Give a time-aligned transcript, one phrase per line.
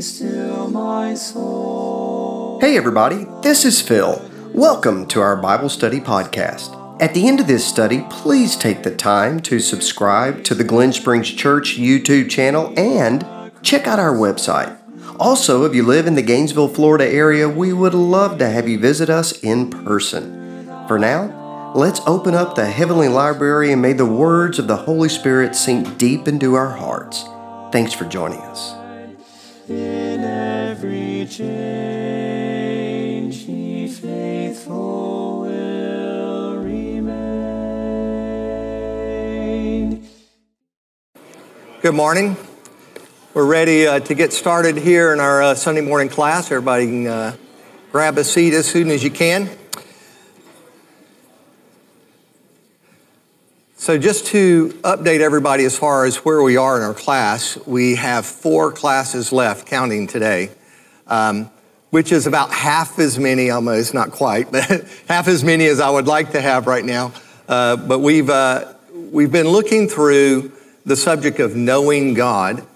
[0.00, 2.58] Still, my soul.
[2.60, 4.20] Hey, everybody, this is Phil.
[4.52, 7.00] Welcome to our Bible Study Podcast.
[7.00, 10.92] At the end of this study, please take the time to subscribe to the Glen
[10.92, 13.26] Springs Church YouTube channel and
[13.62, 14.76] check out our website.
[15.18, 18.78] Also, if you live in the Gainesville, Florida area, we would love to have you
[18.78, 20.66] visit us in person.
[20.86, 25.08] For now, let's open up the Heavenly Library and may the words of the Holy
[25.08, 27.24] Spirit sink deep into our hearts.
[27.72, 28.75] Thanks for joining us.
[29.68, 31.46] In every change,
[33.38, 37.16] He faithful will remain.
[41.82, 42.36] Good morning.
[43.34, 46.52] We're ready uh, to get started here in our uh, Sunday morning class.
[46.52, 47.36] Everybody can uh,
[47.90, 49.50] grab a seat as soon as you can.
[53.78, 57.96] So, just to update everybody as far as where we are in our class, we
[57.96, 60.48] have four classes left, counting today,
[61.06, 61.50] um,
[61.90, 64.64] which is about half as many, almost not quite, but
[65.08, 67.12] half as many as I would like to have right now.
[67.46, 70.52] Uh, but we've uh, we've been looking through
[70.86, 72.66] the subject of knowing God.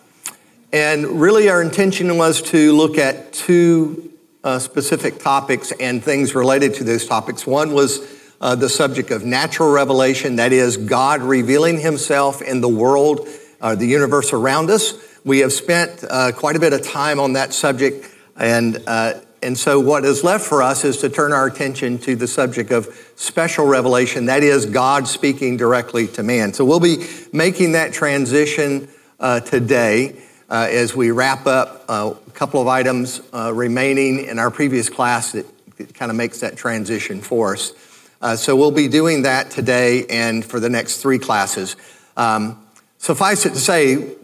[0.70, 4.12] And really, our intention was to look at two
[4.44, 7.46] uh, specific topics and things related to those topics.
[7.46, 12.68] One was uh, the subject of natural revelation, that is, God revealing himself in the
[12.68, 13.28] world,
[13.60, 14.94] uh, the universe around us.
[15.24, 19.58] We have spent uh, quite a bit of time on that subject, and, uh, and
[19.58, 22.88] so what is left for us is to turn our attention to the subject of
[23.16, 26.54] special revelation, that is, God speaking directly to man.
[26.54, 28.88] So we'll be making that transition
[29.18, 30.16] uh, today
[30.48, 35.46] uh, as we wrap up a couple of items remaining in our previous class that
[35.92, 37.74] kind of makes that transition for us.
[38.22, 41.74] Uh, so we'll be doing that today and for the next three classes.
[42.18, 42.66] Um,
[42.98, 44.14] suffice it to say,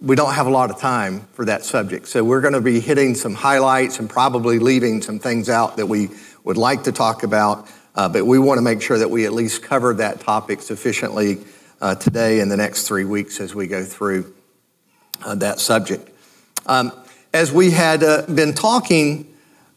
[0.00, 2.06] we don't have a lot of time for that subject.
[2.06, 5.86] So we're going to be hitting some highlights and probably leaving some things out that
[5.86, 6.10] we
[6.44, 7.68] would like to talk about.
[7.96, 11.38] Uh, but we want to make sure that we at least cover that topic sufficiently
[11.80, 14.32] uh, today and the next three weeks as we go through
[15.24, 16.08] uh, that subject.
[16.66, 16.92] Um,
[17.34, 19.31] as we had uh, been talking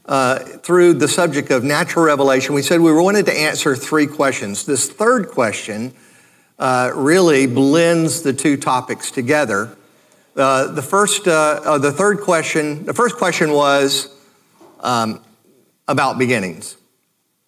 [0.07, 4.65] uh, through the subject of natural revelation, we said we wanted to answer three questions.
[4.65, 5.93] This third question
[6.59, 9.75] uh, really blends the two topics together.
[10.35, 14.15] Uh, the first, uh, the third question, the first question was
[14.81, 15.23] um,
[15.87, 16.77] about beginnings.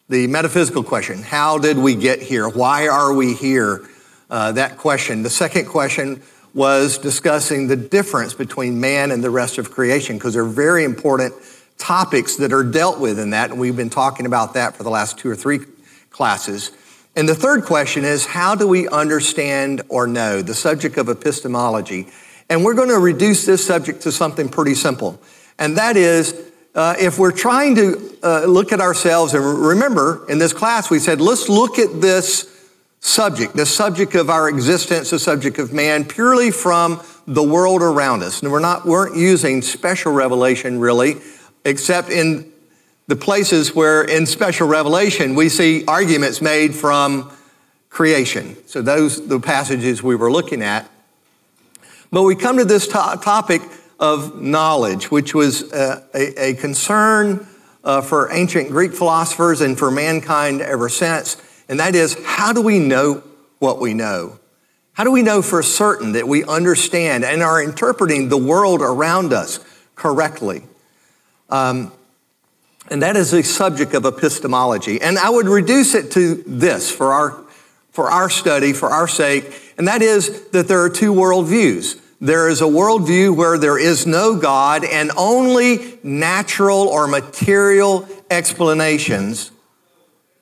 [0.09, 2.49] The metaphysical question: How did we get here?
[2.49, 3.87] Why are we here?
[4.29, 5.23] that question.
[5.23, 6.21] The second question
[6.53, 11.33] was discussing the difference between man and the rest of creation because they're very important
[11.77, 13.51] topics that are dealt with in that.
[13.51, 15.59] And we've been talking about that for the last two or three
[16.09, 16.71] classes.
[17.15, 22.07] And the third question is how do we understand or know the subject of epistemology?
[22.49, 25.19] And we're going to reduce this subject to something pretty simple.
[25.59, 30.37] And that is, uh, if we're trying to uh, look at ourselves, and remember in
[30.37, 32.53] this class we said, let's look at this
[32.99, 38.23] subject, the subject of our existence, the subject of man, purely from the world around
[38.23, 38.41] us.
[38.41, 41.15] And we're not, weren't using special revelation really,
[41.67, 42.51] except in
[43.07, 47.31] the places where in special revelation we see arguments made from
[47.89, 48.57] creation.
[48.67, 50.89] So those the passages we were looking at.
[52.11, 53.61] But we come to this to- topic
[53.99, 57.47] of knowledge, which was uh, a, a, concern
[57.83, 61.37] uh, for ancient Greek philosophers and for mankind ever since
[61.69, 63.23] and that is how do we know
[63.59, 64.39] what we know?
[64.93, 69.33] How do we know for certain that we understand and are interpreting the world around
[69.33, 69.59] us
[69.95, 70.63] correctly?
[71.49, 71.91] Um,
[72.89, 75.01] and that is the subject of epistemology.
[75.01, 77.43] And I would reduce it to this for our,
[77.91, 81.99] for our study, for our sake, and that is that there are two worldviews.
[82.19, 89.51] There is a worldview where there is no God and only natural or material explanations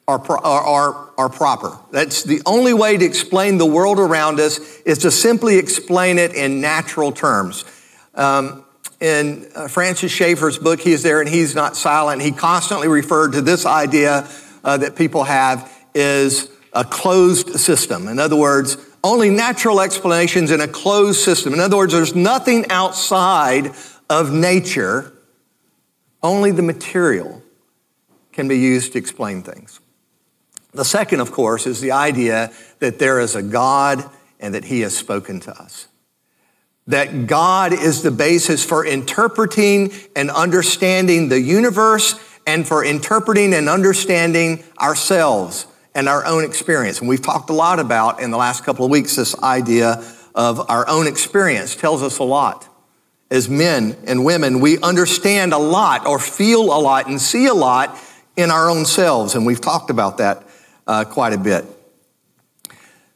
[0.08, 1.78] are, are, are, proper.
[1.92, 6.34] That's the only way to explain the world around us is to simply explain it
[6.34, 7.66] in natural terms.
[8.14, 8.65] Um,
[9.00, 12.22] in uh, Francis Schaeffer's book, he's there and he's not silent.
[12.22, 14.28] He constantly referred to this idea
[14.64, 18.08] uh, that people have is a closed system.
[18.08, 21.54] In other words, only natural explanations in a closed system.
[21.54, 23.72] In other words, there's nothing outside
[24.10, 25.14] of nature,
[26.24, 27.42] only the material
[28.32, 29.80] can be used to explain things.
[30.74, 34.04] The second, of course, is the idea that there is a God
[34.40, 35.88] and that He has spoken to us.
[36.88, 43.68] That God is the basis for interpreting and understanding the universe and for interpreting and
[43.68, 45.66] understanding ourselves
[45.96, 47.00] and our own experience.
[47.00, 50.04] And we've talked a lot about in the last couple of weeks this idea
[50.36, 52.68] of our own experience tells us a lot.
[53.32, 57.54] as men and women, we understand a lot or feel a lot and see a
[57.54, 57.98] lot
[58.36, 59.36] in our own selves.
[59.36, 60.44] And we've talked about that
[60.86, 61.66] uh, quite a bit.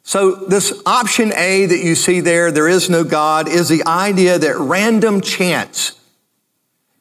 [0.09, 4.39] So, this option A that you see there, there is no God, is the idea
[4.39, 5.99] that random chance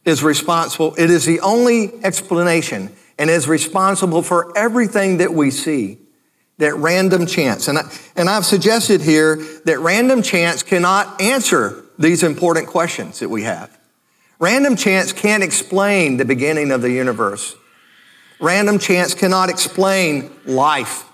[0.04, 0.94] is responsible.
[0.98, 6.00] It is the only explanation and is responsible for everything that we see.
[6.58, 7.66] That random chance.
[7.66, 13.30] And, I, and I've suggested here that random chance cannot answer these important questions that
[13.30, 13.74] we have.
[14.38, 17.56] Random chance can't explain the beginning of the universe.
[18.38, 21.07] Random chance cannot explain life.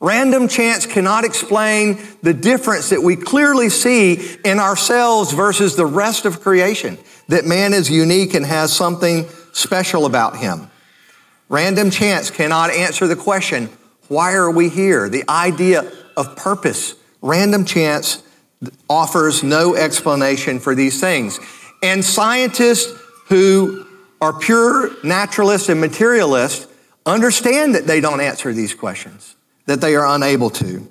[0.00, 6.24] Random chance cannot explain the difference that we clearly see in ourselves versus the rest
[6.24, 6.96] of creation,
[7.28, 10.70] that man is unique and has something special about him.
[11.50, 13.68] Random chance cannot answer the question,
[14.08, 15.08] why are we here?
[15.08, 16.94] The idea of purpose.
[17.20, 18.22] Random chance
[18.88, 21.38] offers no explanation for these things.
[21.82, 23.86] And scientists who
[24.20, 26.66] are pure naturalists and materialists
[27.06, 29.36] understand that they don't answer these questions,
[29.70, 30.84] that they are unable to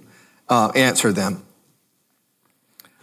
[0.48, 1.44] uh, answer them.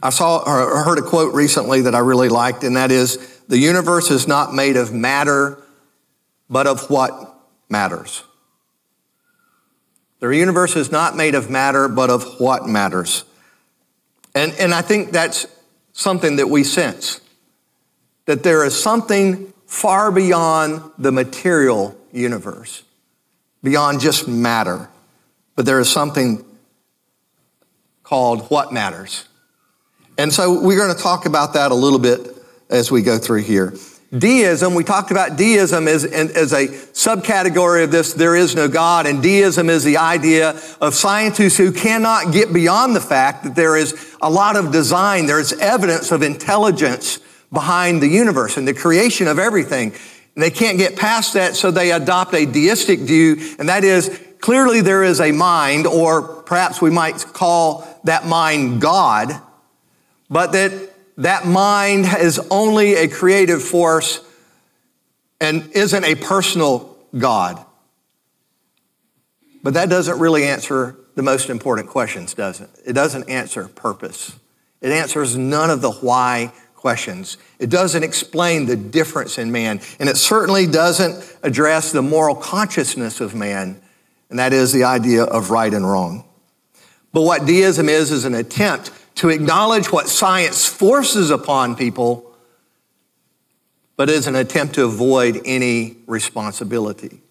[0.02, 3.58] I saw or heard a quote recently that I really liked, and that is the
[3.58, 5.62] universe is not made of matter,
[6.48, 7.12] but of what
[7.68, 8.22] matters.
[10.20, 13.24] The universe is not made of matter, but of what matters.
[14.34, 15.46] And, and I think that's
[15.92, 17.20] something that we sense
[18.24, 22.82] that there is something far beyond the material universe,
[23.62, 24.88] beyond just matter,
[25.56, 26.44] but there is something
[28.02, 29.24] called what matters.
[30.18, 32.20] And so we're going to talk about that a little bit
[32.70, 33.74] as we go through here.
[34.16, 39.06] Deism, we talked about deism as, as a subcategory of this, there is no God.
[39.06, 40.50] And deism is the idea
[40.80, 45.26] of scientists who cannot get beyond the fact that there is a lot of design,
[45.26, 47.18] there's evidence of intelligence
[47.52, 49.92] behind the universe and the creation of everything.
[50.34, 54.25] And they can't get past that, so they adopt a deistic view, and that is
[54.46, 59.34] clearly there is a mind, or perhaps we might call that mind God,
[60.30, 60.72] but that
[61.16, 64.20] that mind is only a creative force
[65.40, 67.58] and isn't a personal God.
[69.64, 72.70] But that doesn't really answer the most important questions, does it?
[72.86, 74.38] It doesn't answer purpose.
[74.80, 77.36] It answers none of the why questions.
[77.58, 79.80] It doesn't explain the difference in man.
[79.98, 83.82] And it certainly doesn't address the moral consciousness of man,
[84.30, 86.24] and that is the idea of right and wrong.
[87.12, 92.34] But what deism is, is an attempt to acknowledge what science forces upon people,
[93.96, 97.22] but is an attempt to avoid any responsibility,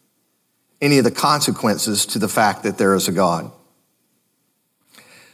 [0.81, 3.51] any of the consequences to the fact that there is a God.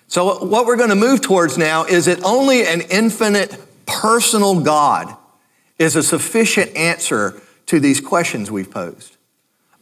[0.08, 5.16] So, what we're going to move towards now is that only an infinite personal God
[5.80, 9.16] is a sufficient answer to these questions we've posed.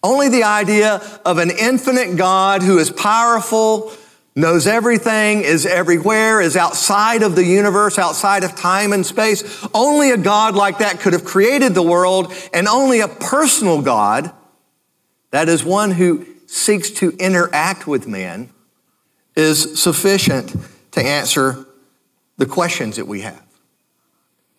[0.01, 3.92] Only the idea of an infinite God who is powerful,
[4.36, 9.68] knows everything, is everywhere, is outside of the universe, outside of time and space.
[9.74, 14.31] Only a God like that could have created the world, and only a personal God,
[15.31, 18.50] that is one who seeks to interact with man,
[19.36, 20.56] is sufficient
[20.92, 21.66] to answer
[22.38, 23.42] the questions that we have.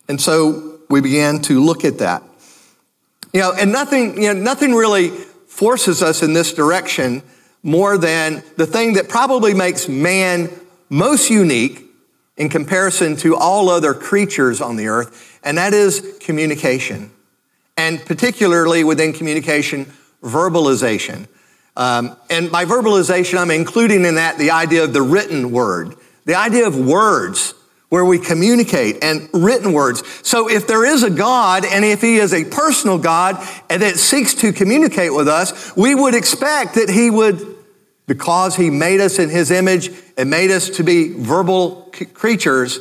[0.07, 2.23] And so we began to look at that.
[3.33, 5.13] You know, and nothing, you know, nothing really
[5.51, 7.23] forces us in this direction
[7.63, 10.49] more than the thing that probably makes man
[10.89, 11.87] most unique
[12.37, 17.11] in comparison to all other creatures on the earth, and that is communication.
[17.77, 19.87] And particularly within communication,
[20.23, 21.27] verbalization.
[21.77, 26.37] Um, and by verbalization, I'm including in that the idea of the written word, the
[26.37, 27.55] idea of words
[27.91, 30.03] where we communicate and written words.
[30.27, 33.37] So if there is a God and if he is a personal God
[33.69, 37.57] and that seeks to communicate with us, we would expect that he would,
[38.07, 42.79] because he made us in his image and made us to be verbal c- creatures,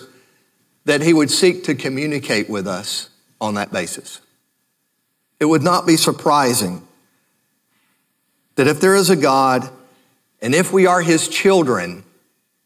[0.86, 3.10] that he would seek to communicate with us
[3.42, 4.22] on that basis.
[5.40, 6.88] It would not be surprising
[8.56, 9.70] that if there is a God
[10.40, 12.04] and if we are his children,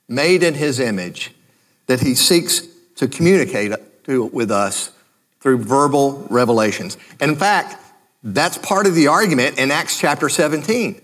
[0.10, 1.34] made in his image,
[1.88, 2.62] that he seeks
[2.96, 3.72] to communicate
[4.06, 4.92] to, with us
[5.40, 6.98] through verbal revelations.
[7.20, 7.75] And in fact,
[8.24, 11.02] that's part of the argument in Acts chapter 17.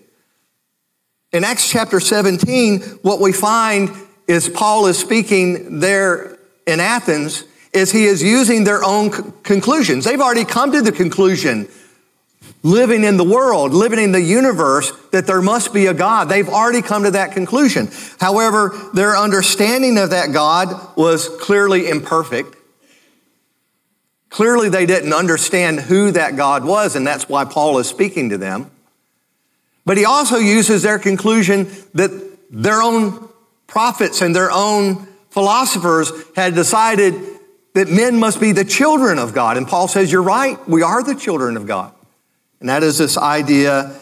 [1.32, 3.92] In Acts chapter 17, what we find
[4.28, 7.44] is Paul is speaking there in Athens
[7.74, 9.12] is he is using their own
[9.44, 10.06] conclusions.
[10.06, 11.68] They've already come to the conclusion
[12.62, 16.30] living in the world, living in the universe, that there must be a God.
[16.30, 17.90] They've already come to that conclusion.
[18.20, 22.56] However, their understanding of that God was clearly imperfect.
[24.30, 28.38] Clearly, they didn't understand who that God was, and that's why Paul is speaking to
[28.38, 28.70] them.
[29.86, 33.30] But he also uses their conclusion that their own
[33.66, 37.16] prophets and their own philosophers had decided
[37.74, 39.58] that men must be the children of God.
[39.58, 41.94] And Paul says, You're right, we are the children of God.
[42.60, 43.96] And that is this idea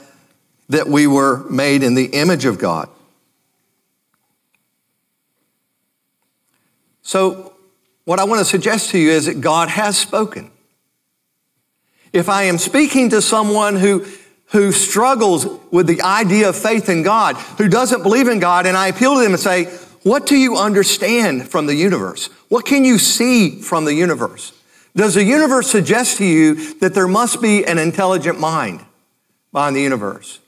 [0.69, 2.89] that we were made in the image of God.
[7.01, 7.53] So,
[8.03, 10.51] what I want to suggest to you is that God has spoken.
[12.13, 14.05] If I am speaking to someone who,
[14.47, 18.75] who struggles with the idea of faith in God, who doesn't believe in God, and
[18.75, 19.65] I appeal to them and say,
[20.03, 22.27] What do you understand from the universe?
[22.49, 24.56] What can you see from the universe?
[24.97, 28.83] Does the universe suggest to you that there must be an intelligent mind
[29.51, 30.39] behind the universe?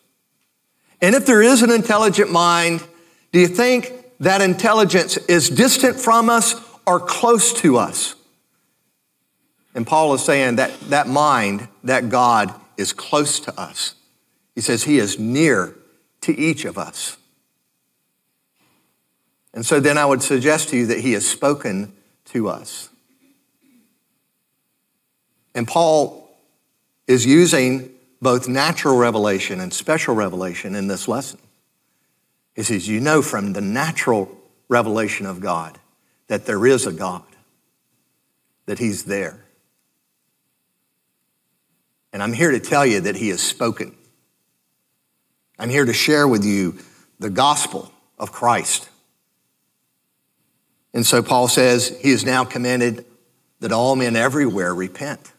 [1.00, 2.84] And if there is an intelligent mind,
[3.32, 6.56] do you think that intelligence is distant from us
[6.88, 8.16] or close to us?
[9.76, 13.94] And Paul is saying that that mind, that God, is close to us.
[14.56, 15.76] He says he is near
[16.22, 17.18] to each of us.
[19.54, 21.94] And so then I would suggest to you that he has spoken
[22.26, 22.89] to us.
[25.60, 26.26] And Paul
[27.06, 31.38] is using both natural revelation and special revelation in this lesson.
[32.56, 34.34] He says, You know from the natural
[34.70, 35.78] revelation of God
[36.28, 37.26] that there is a God,
[38.68, 39.44] that He's there.
[42.14, 43.94] And I'm here to tell you that He has spoken.
[45.60, 46.78] I'm here to share with you
[47.20, 48.88] the gospel of Christ.
[50.94, 53.04] And so Paul says he is now commanded
[53.60, 55.34] that all men everywhere repent.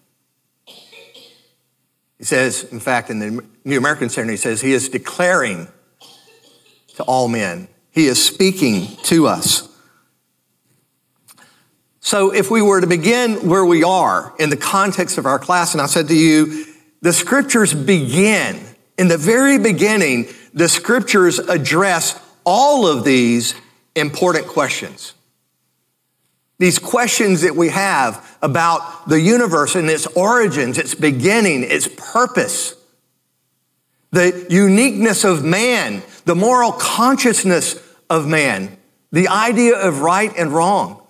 [2.21, 5.69] He says, in fact, in the New American Standard, he says he is declaring
[6.97, 7.67] to all men.
[7.91, 9.67] He is speaking to us.
[12.01, 15.73] So, if we were to begin where we are in the context of our class,
[15.73, 16.67] and I said to you,
[17.01, 18.61] the scriptures begin,
[18.99, 23.55] in the very beginning, the scriptures address all of these
[23.97, 25.15] important questions.
[26.61, 32.75] These questions that we have about the universe and its origins, its beginning, its purpose,
[34.11, 38.77] the uniqueness of man, the moral consciousness of man,
[39.11, 41.03] the idea of right and wrong.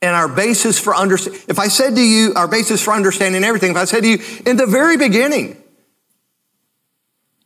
[0.00, 3.72] And our basis for understanding, if I said to you, our basis for understanding everything,
[3.72, 5.60] if I said to you, in the very beginning,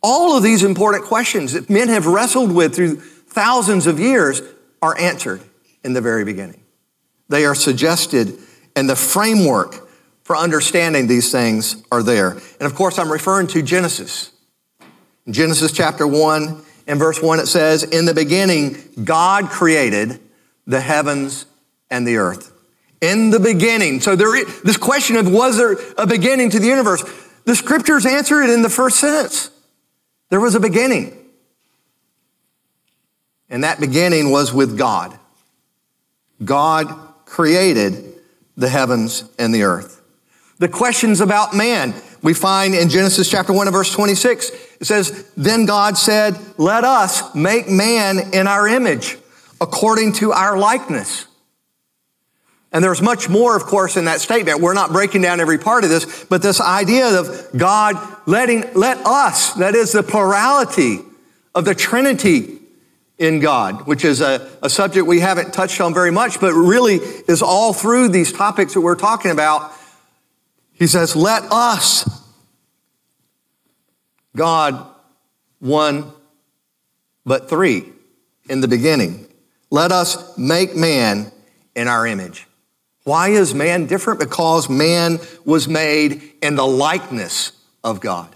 [0.03, 4.43] all of these important questions that men have wrestled with through thousands of years
[4.83, 5.41] are answered
[5.87, 6.61] in the very beginning.
[7.29, 8.37] They are suggested,
[8.75, 9.89] and the framework
[10.25, 12.33] for understanding these things are there.
[12.33, 14.33] And of course, I'm referring to Genesis.
[15.27, 20.21] In Genesis chapter 1 and verse 1, it says, In the beginning, God created
[20.67, 21.47] the heavens
[21.89, 22.53] and the earth.
[23.01, 24.01] In the beginning.
[24.01, 27.05] So there is, this question of was there a beginning to the universe?
[27.45, 29.51] The scriptures answer it in the first sentence.
[30.31, 31.17] There was a beginning.
[33.49, 35.17] And that beginning was with God.
[36.45, 36.89] God
[37.25, 38.15] created
[38.57, 40.03] the heavens and the earth.
[40.59, 44.51] The questions about man, we find in Genesis chapter 1 and verse 26.
[44.81, 49.19] It says, Then God said, Let us make man in our image,
[49.61, 51.27] according to our likeness.
[52.73, 54.61] And there's much more, of course, in that statement.
[54.61, 58.99] We're not breaking down every part of this, but this idea of God letting, let
[59.07, 60.99] us, that is the plurality
[61.55, 62.59] of the Trinity,
[63.19, 66.97] in God, which is a, a subject we haven't touched on very much, but really
[66.97, 69.73] is all through these topics that we're talking about.
[70.73, 72.09] He says, Let us,
[74.35, 74.87] God,
[75.61, 76.13] one,
[77.25, 77.85] but three
[78.51, 79.27] in the beginning.
[79.71, 81.33] Let us make man
[81.75, 82.47] in our image.
[83.05, 84.21] Why is man different?
[84.21, 88.36] Because man was made in the likeness of God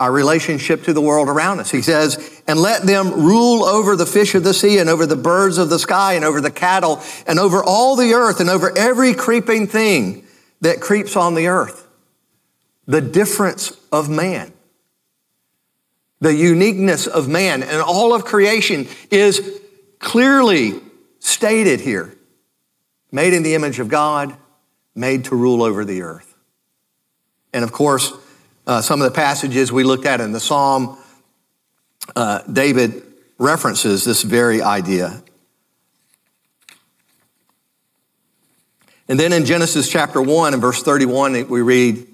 [0.00, 1.70] our relationship to the world around us.
[1.70, 5.16] He says, and let them rule over the fish of the sea and over the
[5.16, 8.76] birds of the sky and over the cattle and over all the earth and over
[8.78, 10.24] every creeping thing
[10.60, 11.88] that creeps on the earth.
[12.86, 14.52] The difference of man,
[16.20, 19.60] the uniqueness of man and all of creation is
[19.98, 20.80] clearly
[21.18, 22.14] stated here.
[23.10, 24.36] Made in the image of God,
[24.94, 26.36] made to rule over the earth.
[27.52, 28.12] And of course,
[28.68, 30.98] uh, some of the passages we looked at in the psalm,
[32.14, 33.02] uh, David
[33.38, 35.22] references this very idea.
[39.08, 42.06] And then in Genesis chapter 1 and verse 31, we read,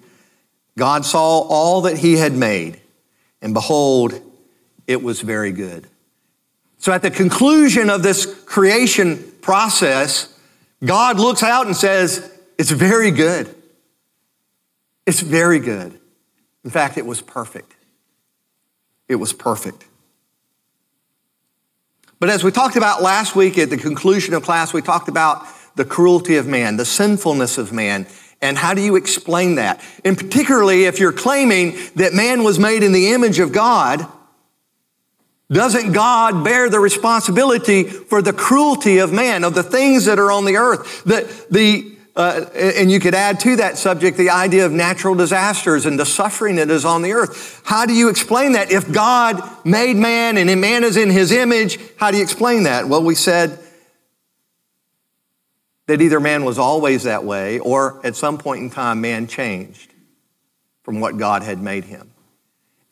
[0.78, 2.80] God saw all that he had made,
[3.42, 4.20] and behold,
[4.86, 5.88] it was very good.
[6.78, 10.32] So at the conclusion of this creation process,
[10.84, 13.52] God looks out and says, It's very good.
[15.04, 15.98] It's very good.
[16.64, 17.74] In fact, it was perfect.
[19.08, 19.86] It was perfect.
[22.18, 25.46] But as we talked about last week at the conclusion of class, we talked about
[25.76, 28.06] the cruelty of man, the sinfulness of man,
[28.40, 29.82] and how do you explain that?
[30.04, 34.06] And particularly if you're claiming that man was made in the image of God,
[35.50, 40.30] doesn't God bear the responsibility for the cruelty of man, of the things that are
[40.30, 41.04] on the earth?
[41.04, 45.84] The, the, uh, and you could add to that subject the idea of natural disasters
[45.84, 47.60] and the suffering that is on the earth.
[47.64, 48.70] How do you explain that?
[48.70, 52.86] If God made man and man is in his image, how do you explain that?
[52.86, 53.58] Well, we said
[55.86, 59.92] that either man was always that way or at some point in time man changed
[60.84, 62.12] from what God had made him.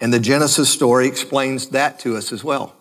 [0.00, 2.74] And the Genesis story explains that to us as well.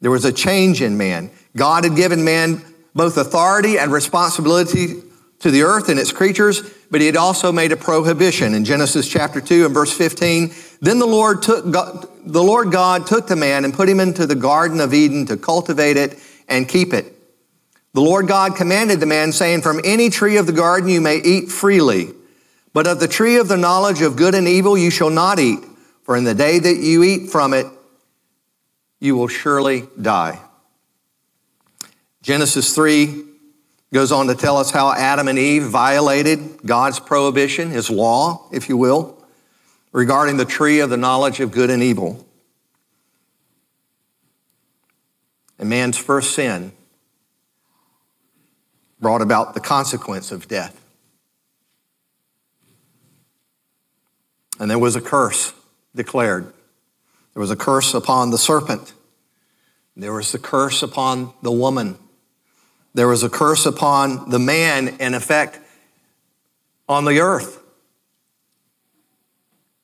[0.00, 1.30] There was a change in man.
[1.56, 2.62] God had given man
[2.94, 5.02] both authority and responsibility
[5.44, 9.06] to the earth and its creatures, but he had also made a prohibition in Genesis
[9.06, 10.54] chapter 2 and verse 15.
[10.80, 14.26] Then the Lord took God, the Lord God took the man and put him into
[14.26, 17.14] the garden of Eden to cultivate it and keep it.
[17.92, 21.18] The Lord God commanded the man saying, "From any tree of the garden you may
[21.18, 22.14] eat freely,
[22.72, 25.60] but of the tree of the knowledge of good and evil you shall not eat."
[26.04, 27.66] For in the day that you eat from it,
[28.98, 30.40] you will surely die.
[32.22, 33.24] Genesis 3
[33.92, 38.68] goes on to tell us how Adam and Eve violated God's prohibition, his law, if
[38.68, 39.22] you will,
[39.92, 42.26] regarding the tree of the knowledge of good and evil.
[45.58, 46.72] And man's first sin
[49.00, 50.80] brought about the consequence of death.
[54.58, 55.52] And there was a curse
[55.94, 56.52] declared.
[57.34, 58.92] There was a curse upon the serpent.
[59.96, 61.98] There was the curse upon the woman.
[62.94, 65.58] There was a curse upon the man, in effect,
[66.88, 67.60] on the earth.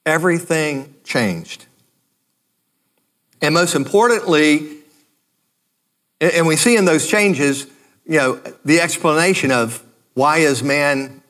[0.06, 1.66] Everything changed.
[3.42, 4.78] And most importantly,
[6.20, 7.66] and we see in those changes,
[8.06, 9.82] you know, the explanation of
[10.14, 11.22] why is man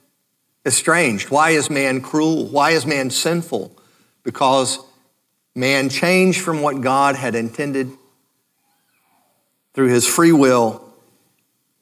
[0.67, 1.31] estranged?
[1.31, 2.47] Why is man cruel?
[2.47, 3.77] Why is man sinful?
[4.23, 4.79] because
[5.55, 7.91] man changed from what God had intended
[9.75, 10.90] through his free will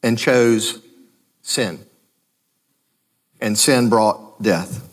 [0.02, 0.80] and chose
[1.42, 1.84] sin.
[3.40, 4.88] And sin brought death.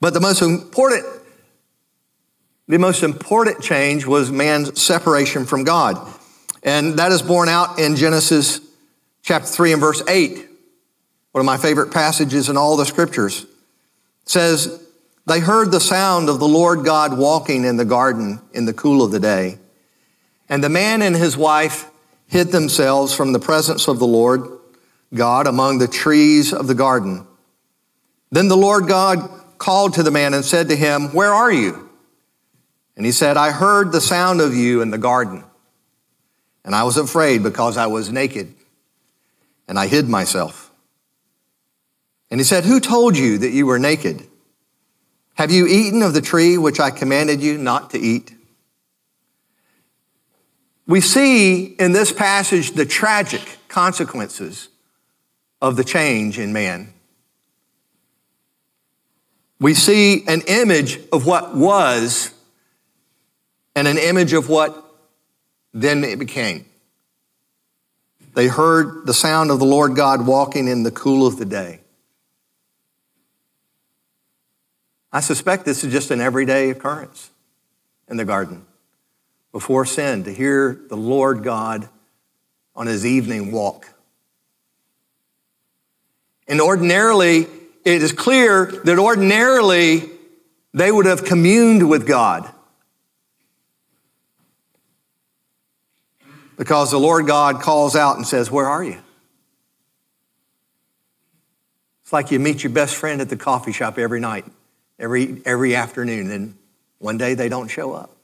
[0.00, 1.04] But the most important
[2.70, 6.08] the most important change was man's separation from God.
[6.62, 8.60] And that is borne out in Genesis
[9.22, 10.48] chapter 3 and verse 8.
[11.32, 13.42] One of my favorite passages in all the scriptures.
[13.42, 13.48] It
[14.28, 14.86] says,
[15.26, 19.02] they heard the sound of the Lord God walking in the garden in the cool
[19.02, 19.58] of the day.
[20.48, 21.89] And the man and his wife
[22.30, 24.46] hid themselves from the presence of the Lord
[25.12, 27.26] God among the trees of the garden.
[28.30, 31.90] Then the Lord God called to the man and said to him, Where are you?
[32.96, 35.44] And he said, I heard the sound of you in the garden.
[36.64, 38.54] And I was afraid because I was naked,
[39.66, 40.70] and I hid myself.
[42.30, 44.26] And he said, Who told you that you were naked?
[45.34, 48.34] Have you eaten of the tree which I commanded you not to eat?
[50.90, 54.70] We see in this passage the tragic consequences
[55.62, 56.92] of the change in man.
[59.60, 62.34] We see an image of what was
[63.76, 64.84] and an image of what
[65.72, 66.66] then it became.
[68.34, 71.82] They heard the sound of the Lord God walking in the cool of the day.
[75.12, 77.30] I suspect this is just an everyday occurrence
[78.08, 78.66] in the garden
[79.52, 81.88] before sin to hear the Lord God
[82.74, 83.88] on his evening walk.
[86.46, 87.46] And ordinarily,
[87.84, 90.08] it is clear that ordinarily
[90.72, 92.50] they would have communed with God.
[96.56, 99.00] Because the Lord God calls out and says, Where are you?
[102.02, 104.44] It's like you meet your best friend at the coffee shop every night
[105.00, 106.54] every, every afternoon, and
[106.98, 108.14] one day they don't show up.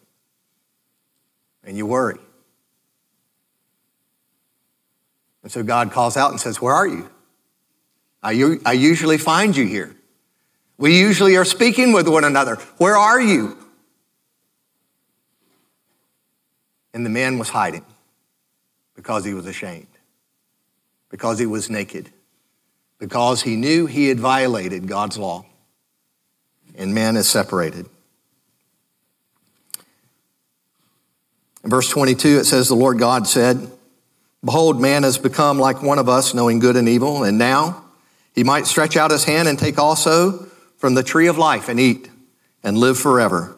[1.66, 2.18] And you worry.
[5.42, 7.10] And so God calls out and says, Where are you?
[8.22, 9.94] I, I usually find you here.
[10.78, 12.56] We usually are speaking with one another.
[12.78, 13.58] Where are you?
[16.94, 17.84] And the man was hiding
[18.94, 19.86] because he was ashamed,
[21.10, 22.10] because he was naked,
[22.98, 25.44] because he knew he had violated God's law
[26.76, 27.88] and man is separated.
[31.66, 33.68] In verse 22, it says, The Lord God said,
[34.44, 37.84] Behold, man has become like one of us, knowing good and evil, and now
[38.36, 41.80] he might stretch out his hand and take also from the tree of life and
[41.80, 42.08] eat
[42.62, 43.56] and live forever.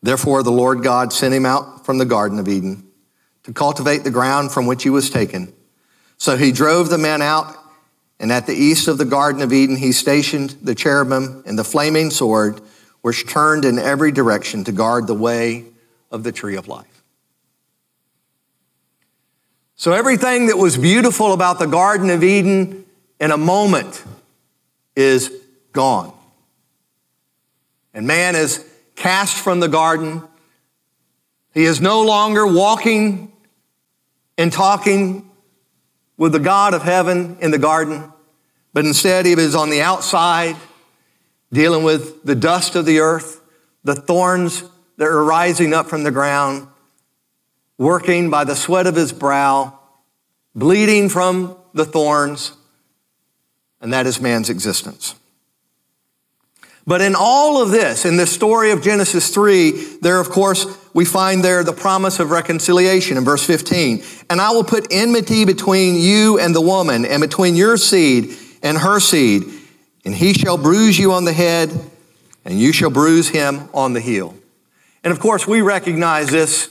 [0.00, 2.86] Therefore, the Lord God sent him out from the Garden of Eden
[3.42, 5.52] to cultivate the ground from which he was taken.
[6.18, 7.52] So he drove the men out,
[8.20, 11.64] and at the east of the Garden of Eden, he stationed the cherubim and the
[11.64, 12.60] flaming sword,
[13.02, 15.64] which turned in every direction to guard the way
[16.10, 17.02] of the tree of life.
[19.74, 22.86] So everything that was beautiful about the Garden of Eden
[23.20, 24.02] in a moment
[24.94, 25.30] is
[25.72, 26.12] gone.
[27.92, 28.64] And man is
[28.94, 30.22] cast from the garden.
[31.52, 33.32] He is no longer walking
[34.38, 35.30] and talking
[36.16, 38.12] with the God of heaven in the garden,
[38.72, 40.56] but instead he is on the outside
[41.52, 43.40] dealing with the dust of the earth,
[43.84, 44.64] the thorns
[44.96, 46.68] that are rising up from the ground,
[47.78, 49.78] working by the sweat of his brow,
[50.54, 52.52] bleeding from the thorns,
[53.80, 55.14] and that is man's existence.
[56.86, 61.04] But in all of this, in the story of Genesis 3, there, of course, we
[61.04, 64.04] find there the promise of reconciliation in verse 15.
[64.30, 68.78] And I will put enmity between you and the woman, and between your seed and
[68.78, 69.42] her seed,
[70.04, 71.72] and he shall bruise you on the head,
[72.44, 74.34] and you shall bruise him on the heel.
[75.06, 76.68] And of course, we recognize this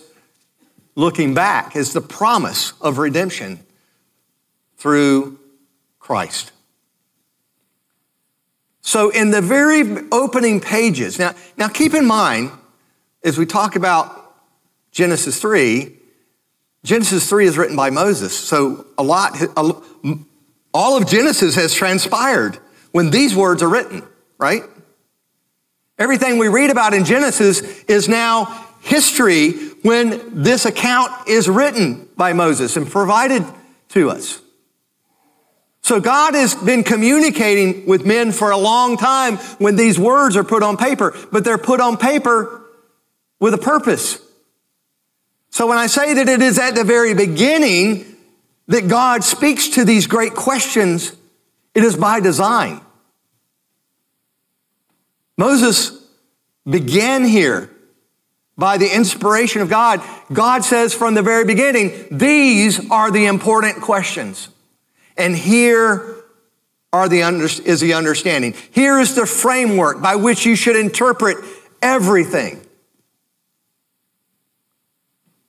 [0.93, 3.61] looking back as the promise of redemption
[4.75, 5.39] through
[5.99, 6.51] Christ.
[8.81, 12.51] So, in the very opening pages, now, now keep in mind,
[13.23, 14.35] as we talk about
[14.91, 15.95] Genesis 3,
[16.83, 18.37] Genesis 3 is written by Moses.
[18.37, 19.41] So, a lot,
[20.73, 22.59] all of Genesis has transpired
[22.91, 24.03] when these words are written,
[24.37, 24.63] right?
[25.97, 32.33] Everything we read about in Genesis is now history when this account is written by
[32.33, 33.43] Moses and provided
[33.89, 34.41] to us.
[35.81, 40.43] So God has been communicating with men for a long time when these words are
[40.43, 42.63] put on paper, but they're put on paper
[43.39, 44.19] with a purpose.
[45.51, 48.05] So when I say that it is at the very beginning
[48.67, 51.15] that God speaks to these great questions,
[51.73, 52.81] it is by design.
[55.37, 55.91] Moses
[56.67, 57.69] began here
[58.57, 60.01] by the inspiration of God.
[60.31, 64.49] God says from the very beginning, these are the important questions.
[65.17, 66.15] And here
[66.93, 68.53] are the under, is the understanding.
[68.71, 71.37] Here is the framework by which you should interpret
[71.81, 72.61] everything.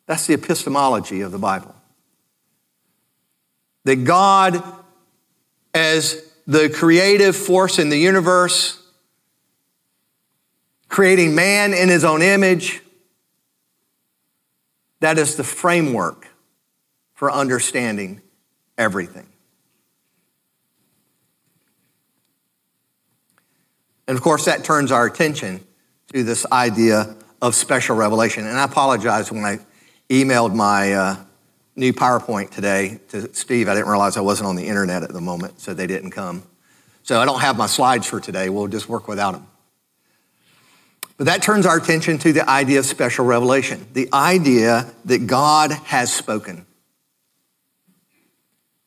[0.06, 1.74] That's the epistemology of the Bible.
[3.84, 4.62] That God,
[5.74, 8.82] as the creative force in the universe,
[10.88, 12.82] creating man in his own image,
[15.00, 16.28] that is the framework
[17.14, 18.22] for understanding
[18.78, 19.26] everything.
[24.08, 25.60] And of course, that turns our attention
[26.12, 28.46] to this idea of special revelation.
[28.46, 29.58] And I apologize when I
[30.08, 31.16] emailed my uh,
[31.74, 33.68] new PowerPoint today to Steve.
[33.68, 36.42] I didn't realize I wasn't on the internet at the moment, so they didn't come.
[37.02, 38.48] So I don't have my slides for today.
[38.48, 39.46] We'll just work without them.
[41.16, 45.72] But that turns our attention to the idea of special revelation, the idea that God
[45.72, 46.66] has spoken.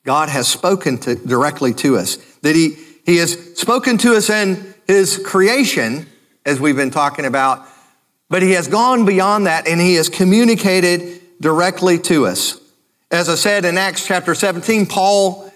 [0.05, 4.73] God has spoken to, directly to us, that he, he has spoken to us in
[4.87, 6.07] his creation,
[6.45, 7.65] as we've been talking about,
[8.29, 12.59] but he has gone beyond that and he has communicated directly to us.
[13.11, 15.51] As I said in Acts chapter 17, Paul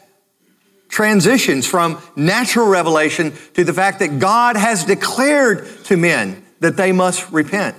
[0.90, 6.94] transitions from natural revelation to the fact that God has declared to men that they
[6.94, 7.76] must repent.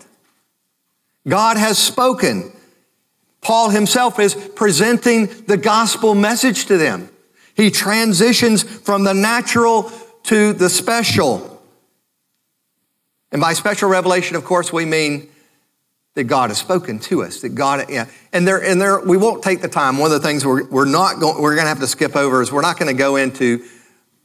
[1.27, 2.53] God has spoken.
[3.41, 7.09] Paul himself is presenting the gospel message to them.
[7.57, 9.91] He transitions from the natural
[10.25, 11.63] to the special.
[13.33, 15.29] And by special revelation, of course, we mean
[16.15, 17.41] that God has spoken to us.
[17.41, 18.07] That God, yeah.
[18.35, 19.97] And there, and there, we won't take the time.
[19.97, 22.43] One of the things we're, we're not going, we're going to have to skip over
[22.43, 23.65] is we're not going to go into,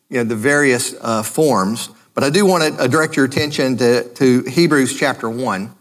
[0.10, 1.90] you know, the various uh, forms.
[2.20, 5.74] But I do want to uh, direct your attention to, to Hebrews chapter one.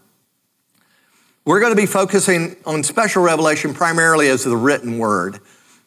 [1.43, 5.41] We're going to be focusing on special revelation primarily as the written word.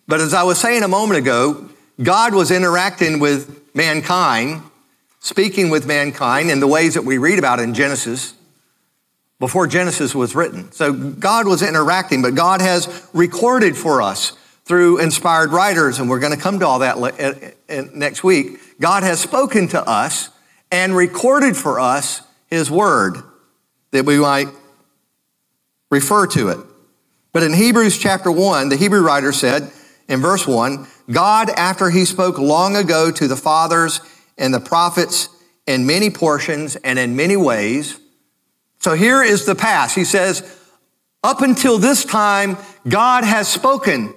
[0.06, 1.70] But as I was saying a moment ago,
[2.02, 4.60] God was interacting with mankind,
[5.20, 8.34] speaking with mankind in the ways that we read about in Genesis
[9.40, 10.70] before Genesis was written.
[10.72, 14.32] So God was interacting, but God has recorded for us
[14.66, 18.58] through inspired writers, and we're going to come to all that uh, uh, next week.
[18.78, 20.28] God has spoken to us
[20.72, 23.18] and recorded for us His Word
[23.92, 24.48] that we might
[25.90, 26.58] refer to it.
[27.32, 29.70] But in Hebrews chapter 1, the Hebrew writer said
[30.08, 34.00] in verse 1 God, after he spoke long ago to the fathers
[34.38, 35.28] and the prophets
[35.66, 37.98] in many portions and in many ways.
[38.78, 39.94] So here is the past.
[39.94, 40.58] He says,
[41.22, 42.56] Up until this time,
[42.88, 44.14] God has spoken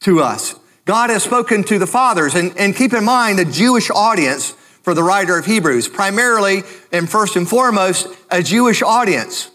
[0.00, 0.54] to us.
[0.86, 2.34] God has spoken to the fathers.
[2.34, 7.10] And, and keep in mind, the Jewish audience for the writer of Hebrews, primarily and
[7.10, 9.50] first and foremost, a Jewish audience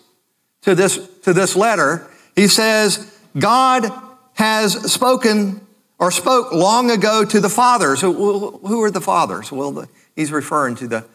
[0.61, 2.07] to this, to this letter.
[2.35, 3.89] He says, God
[4.33, 5.65] has spoken
[5.97, 8.01] or spoke long ago to the fathers.
[8.01, 9.51] Who are the fathers?
[9.51, 11.05] Well, he's referring to the,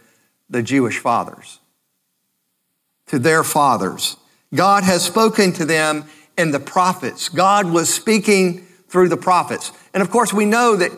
[0.48, 1.61] the Jewish fathers,
[3.09, 4.16] to their fathers.
[4.55, 6.05] God has spoken to them
[6.38, 7.29] in the prophets.
[7.29, 9.72] God was speaking through the prophets.
[9.92, 10.92] And of course, we know that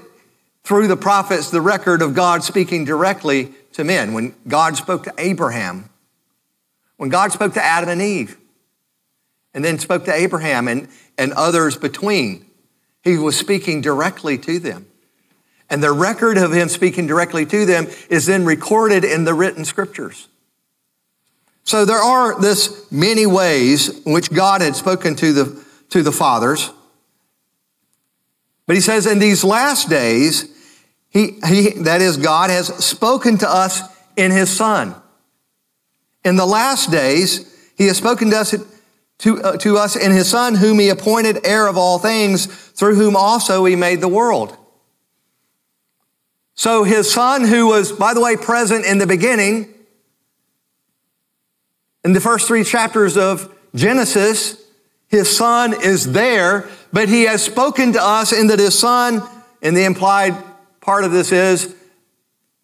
[0.65, 4.13] through the prophets, the record of God speaking directly to men.
[4.13, 5.89] When God spoke to Abraham,
[6.97, 8.37] when God spoke to Adam and Eve,
[9.55, 12.45] and then spoke to Abraham and, and others between,
[13.03, 14.87] he was speaking directly to them.
[15.71, 19.65] And the record of him speaking directly to them is then recorded in the written
[19.65, 20.29] scriptures.
[21.65, 26.13] So there are this many ways in which God had spoken to the, to the
[26.13, 26.71] fathers.
[28.69, 30.47] But he says, in these last days,
[31.09, 33.81] he, he, that is, God has spoken to us
[34.15, 34.95] in his Son.
[36.23, 38.55] In the last days, he has spoken to us,
[39.21, 42.97] to, uh, to us in his Son, whom he appointed heir of all things, through
[42.97, 44.55] whom also he made the world.
[46.55, 49.73] So his Son, who was, by the way, present in the beginning,
[52.05, 54.63] in the first three chapters of Genesis,
[55.07, 59.23] his Son is there but he has spoken to us in that his son,
[59.63, 60.35] and the implied
[60.81, 61.75] part of this is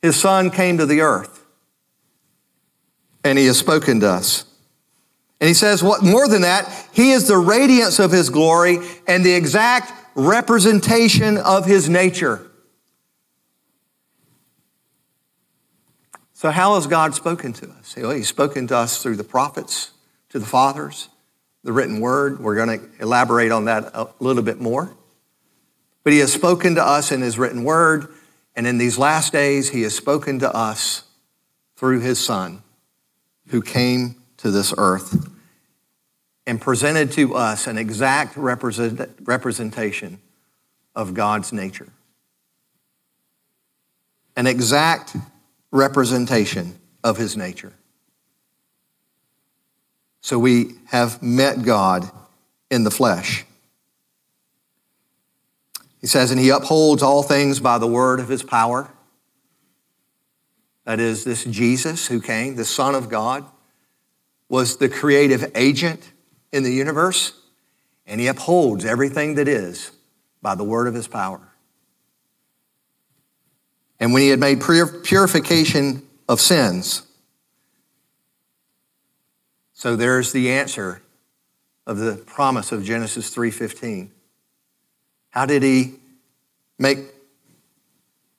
[0.02, 1.44] his son came to the earth.
[3.22, 4.44] And he has spoken to us.
[5.40, 9.24] And he says, what more than that, he is the radiance of his glory and
[9.24, 12.50] the exact representation of his nature.
[16.44, 17.96] So, how has God spoken to us?
[17.96, 19.92] Well, He's spoken to us through the prophets,
[20.28, 21.08] to the fathers,
[21.64, 22.38] the written word.
[22.38, 24.94] We're going to elaborate on that a little bit more.
[26.04, 28.08] But he has spoken to us in his written word,
[28.54, 31.02] and in these last days, he has spoken to us
[31.76, 32.62] through his son
[33.48, 35.30] who came to this earth
[36.46, 40.20] and presented to us an exact represent, representation
[40.94, 41.88] of God's nature.
[44.36, 45.16] An exact
[45.70, 47.72] representation of his nature.
[50.24, 52.10] So we have met God
[52.70, 53.44] in the flesh.
[56.00, 58.90] He says, and he upholds all things by the word of his power.
[60.86, 63.44] That is, this Jesus who came, the Son of God,
[64.48, 66.10] was the creative agent
[66.52, 67.38] in the universe,
[68.06, 69.90] and he upholds everything that is
[70.40, 71.52] by the word of his power.
[74.00, 77.02] And when he had made purification of sins,
[79.74, 81.02] so there's the answer
[81.86, 84.10] of the promise of Genesis 3:15.
[85.30, 85.98] How did he
[86.78, 86.98] make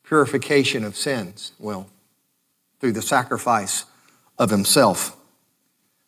[0.04, 1.52] purification of sins?
[1.60, 1.90] Well,
[2.80, 3.84] through the sacrifice
[4.40, 5.16] of himself.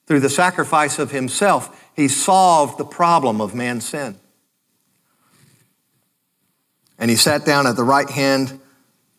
[0.06, 4.18] Through the sacrifice of himself, he solved the problem of man's sin.
[6.98, 8.60] And he sat down at the right hand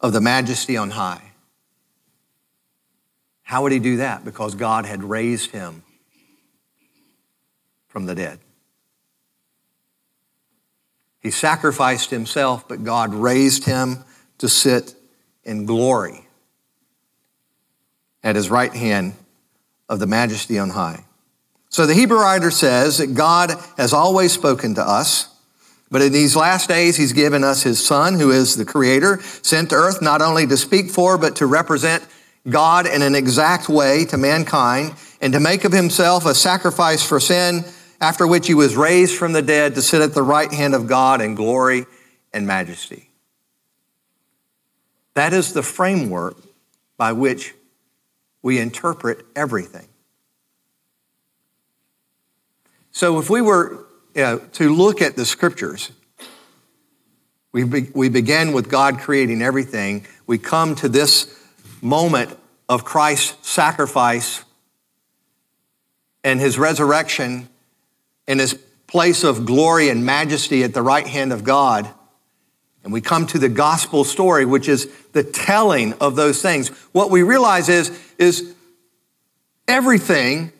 [0.01, 1.33] of the majesty on high.
[3.43, 4.25] How would he do that?
[4.25, 5.83] Because God had raised him
[7.99, 8.39] from the dead.
[11.19, 14.05] He sacrificed himself, but God raised him
[14.39, 14.95] to sit
[15.43, 16.25] in glory
[18.23, 19.15] at his right hand
[19.89, 21.07] of the majesty on high.
[21.71, 25.35] So the Hebrew writer says that God has always spoken to us,
[25.91, 29.71] but in these last days, he's given us his son, who is the creator, sent
[29.71, 32.07] to earth not only to speak for, but to represent
[32.49, 37.19] God in an exact way to mankind and to make of himself a sacrifice for
[37.19, 37.65] sin
[38.01, 40.87] after which he was raised from the dead to sit at the right hand of
[40.87, 41.87] God in glory
[42.33, 43.11] and majesty.
[45.15, 46.37] That is the framework
[46.97, 47.55] by which
[48.43, 49.89] we interpret everything.
[52.93, 55.91] So if we were you know, to look at the scriptures,
[57.53, 60.07] we, be, we begin with God creating everything.
[60.27, 61.35] We come to this
[61.81, 62.37] moment
[62.69, 64.45] of Christ's sacrifice
[66.23, 67.49] and his resurrection
[68.29, 68.55] in his
[68.87, 71.89] place of glory and majesty at the right hand of God.
[72.85, 76.69] And we come to the gospel story, which is the telling of those things.
[76.93, 78.55] What we realize is, is
[79.67, 80.53] everything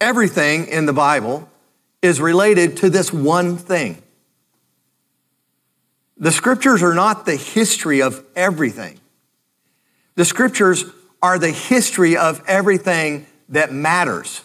[0.00, 1.48] everything in the Bible
[2.02, 4.02] is related to this one thing.
[6.16, 8.98] The scriptures are not the history of everything.
[10.14, 10.84] The scriptures
[11.22, 14.42] are the history of everything that matters.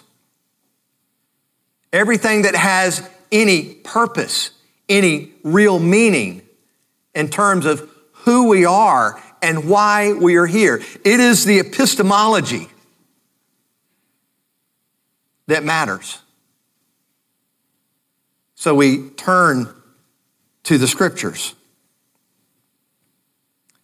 [1.93, 4.51] Everything that has any purpose,
[4.89, 6.41] any real meaning
[7.13, 10.81] in terms of who we are and why we are here.
[11.03, 12.67] It is the epistemology
[15.47, 16.19] that matters.
[18.55, 19.67] So we turn
[20.63, 21.53] to the scriptures.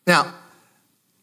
[0.08, 0.34] Now,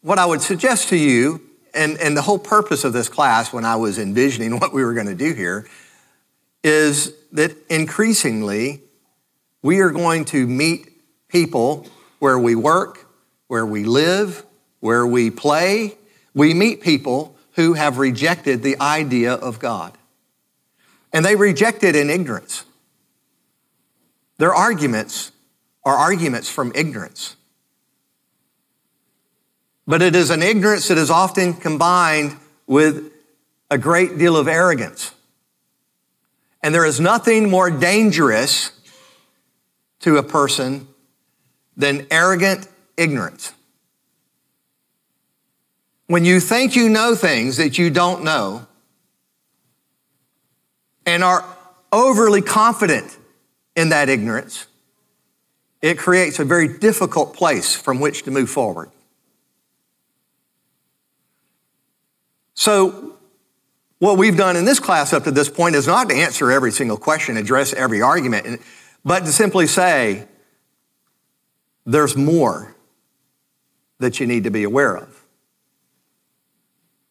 [0.01, 1.41] what I would suggest to you,
[1.73, 4.93] and, and the whole purpose of this class when I was envisioning what we were
[4.93, 5.67] going to do here,
[6.63, 8.81] is that increasingly
[9.61, 10.89] we are going to meet
[11.27, 11.87] people
[12.19, 13.07] where we work,
[13.47, 14.45] where we live,
[14.79, 15.97] where we play.
[16.33, 19.97] We meet people who have rejected the idea of God.
[21.11, 22.65] And they reject it in ignorance.
[24.37, 25.31] Their arguments
[25.83, 27.35] are arguments from ignorance.
[29.87, 33.11] But it is an ignorance that is often combined with
[33.71, 35.13] a great deal of arrogance.
[36.61, 38.71] And there is nothing more dangerous
[40.01, 40.87] to a person
[41.77, 42.67] than arrogant
[42.97, 43.53] ignorance.
[46.07, 48.65] When you think you know things that you don't know
[51.05, 51.45] and are
[51.91, 53.17] overly confident
[53.75, 54.65] in that ignorance,
[55.81, 58.91] it creates a very difficult place from which to move forward.
[62.53, 63.15] So,
[63.99, 66.71] what we've done in this class up to this point is not to answer every
[66.71, 68.61] single question, address every argument,
[69.05, 70.25] but to simply say,
[71.85, 72.75] there's more
[73.99, 75.15] that you need to be aware of.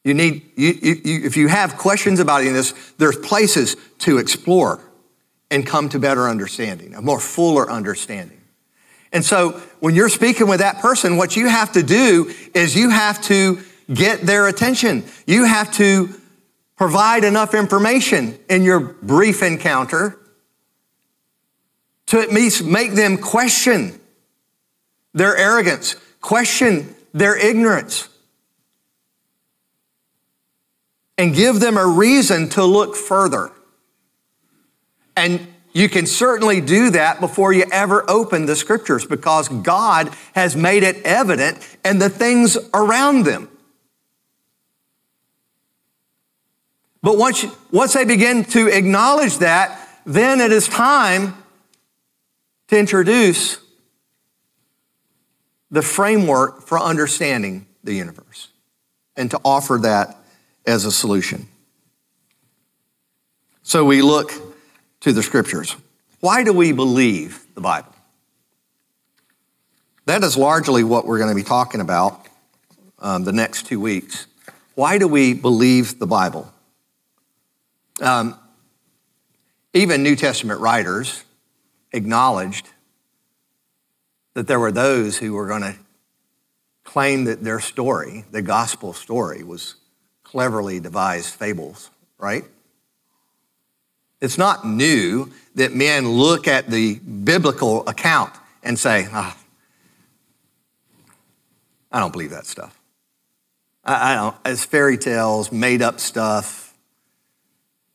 [0.05, 4.19] You need, you, you, if you have questions about any of this, there's places to
[4.19, 4.81] explore
[5.51, 8.41] and come to better understanding, a more fuller understanding.
[9.13, 12.91] And so when you're speaking with that person, what you have to do is you
[12.91, 13.61] have to
[13.93, 15.05] get their attention.
[15.27, 16.09] You have to
[16.79, 20.17] provide enough information in your brief encounter
[22.07, 24.01] to at least make them question
[25.13, 28.09] their arrogance, question their ignorance,
[31.19, 33.51] and give them a reason to look further.
[35.17, 40.55] And you can certainly do that before you ever open the scriptures because God has
[40.55, 43.49] made it evident and the things around them.
[47.03, 51.35] But once, once they begin to acknowledge that, then it is time
[52.69, 53.59] to introduce
[55.71, 58.49] the framework for understanding the universe
[59.17, 60.17] and to offer that
[60.67, 61.49] as a solution.
[63.63, 64.33] So we look
[65.01, 65.77] to the scriptures.
[66.21, 67.95] Why do we believe the Bible?
[70.07, 72.27] That is largely what we're going to be talking about
[72.99, 74.27] um, the next two weeks.
[74.75, 76.53] Why do we believe the Bible?
[78.01, 78.39] Um,
[79.73, 81.25] even New Testament writers
[81.93, 82.69] acknowledged
[84.35, 85.75] that there were those who were going to
[86.85, 89.75] claim that their story, the gospel story, was
[90.23, 92.45] cleverly devised fables, right?
[94.21, 98.33] It's not new that men look at the biblical account
[98.63, 99.37] and say, ah,
[101.91, 102.79] I don't believe that stuff.
[103.85, 104.37] I, I don't.
[104.45, 106.68] It's fairy tales, made up stuff.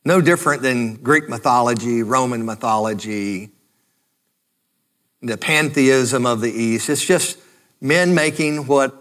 [0.04, 3.50] No different than Greek mythology, Roman mythology,
[5.22, 6.90] the pantheism of the East.
[6.90, 7.38] It's just
[7.80, 8.94] men making what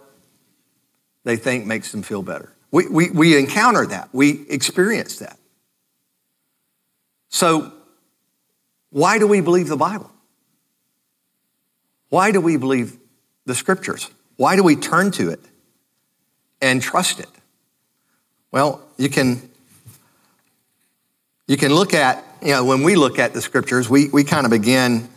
[1.25, 2.53] they think makes them feel better.
[2.71, 5.37] We, we, we encounter that, we experience that.
[7.29, 7.71] So,
[8.89, 10.11] why do we believe the Bible?
[12.09, 12.97] Why do we believe
[13.45, 14.09] the scriptures?
[14.37, 15.39] Why do we turn to it
[16.61, 17.29] and trust it?
[18.51, 19.49] Well, you can
[21.47, 24.45] you can look at, you know, when we look at the scriptures, we, we kind
[24.45, 25.09] of begin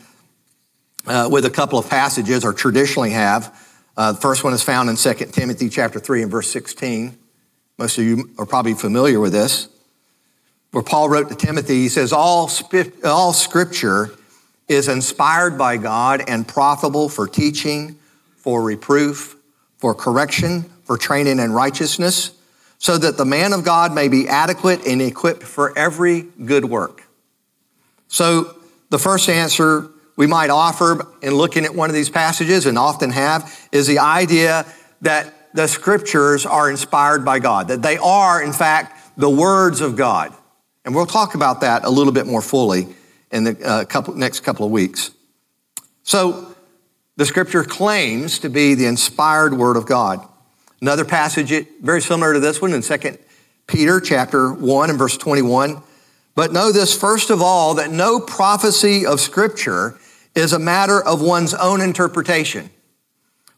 [1.06, 3.56] uh, with a couple of passages, or traditionally have.
[3.96, 7.16] Uh, the first one is found in 2 Timothy chapter 3 and verse 16.
[7.78, 9.68] Most of you are probably familiar with this.
[10.72, 12.50] Where Paul wrote to Timothy, he says, All,
[13.04, 14.10] all scripture
[14.68, 17.96] is inspired by God and profitable for teaching,
[18.36, 19.36] for reproof,
[19.78, 22.35] for correction, for training in righteousness,
[22.78, 27.02] so that the man of God may be adequate and equipped for every good work.
[28.08, 28.56] So,
[28.90, 33.10] the first answer we might offer in looking at one of these passages, and often
[33.10, 34.64] have, is the idea
[35.02, 39.96] that the scriptures are inspired by God, that they are, in fact, the words of
[39.96, 40.32] God.
[40.84, 42.94] And we'll talk about that a little bit more fully
[43.30, 45.10] in the uh, couple, next couple of weeks.
[46.02, 46.54] So,
[47.16, 50.26] the scripture claims to be the inspired word of God.
[50.80, 53.18] Another passage very similar to this one in 2
[53.66, 55.82] Peter chapter 1 and verse 21.
[56.34, 59.98] But know this first of all that no prophecy of scripture
[60.34, 62.70] is a matter of one's own interpretation.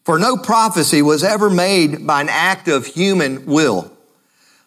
[0.05, 3.93] For no prophecy was ever made by an act of human will,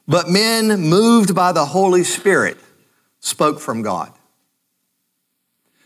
[0.08, 2.58] but men moved by the Holy Spirit
[3.22, 4.12] spoke from God.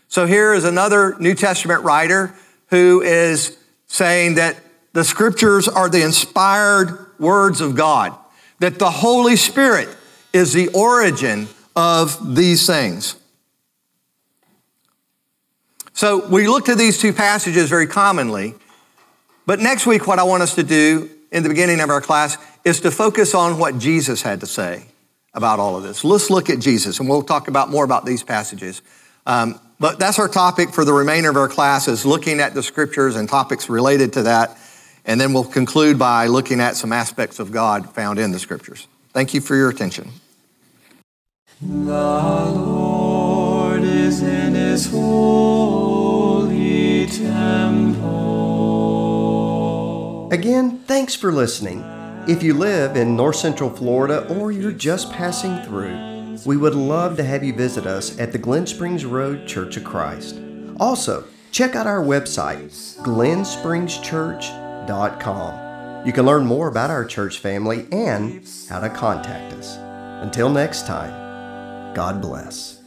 [0.08, 2.34] So here is another New Testament writer
[2.68, 3.56] who is
[3.86, 4.56] saying that
[4.96, 8.16] the scriptures are the inspired words of God,
[8.60, 9.94] that the Holy Spirit
[10.32, 13.16] is the origin of these things.
[15.92, 18.54] So we looked at these two passages very commonly,
[19.44, 22.38] but next week, what I want us to do in the beginning of our class
[22.64, 24.86] is to focus on what Jesus had to say
[25.34, 26.04] about all of this.
[26.04, 28.80] Let's look at Jesus, and we'll talk about more about these passages.
[29.26, 32.62] Um, but that's our topic for the remainder of our class is looking at the
[32.62, 34.56] scriptures and topics related to that.
[35.06, 38.88] And then we'll conclude by looking at some aspects of God found in the scriptures.
[39.12, 40.10] Thank you for your attention.
[41.62, 45.46] The Lord is in his holy
[47.06, 48.16] temple.
[50.32, 51.84] Again, thanks for listening.
[52.28, 57.16] If you live in North Central Florida or you're just passing through, we would love
[57.16, 60.40] to have you visit us at the Glen Springs Road Church of Christ.
[60.80, 64.65] Also, check out our website, glenspringschurch.com.
[66.06, 69.76] You can learn more about our church family and how to contact us.
[70.22, 72.80] Until next time, God bless.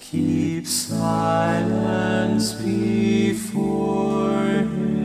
[0.00, 4.99] Keep silence before him.